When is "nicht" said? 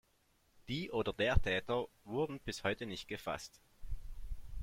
2.87-3.07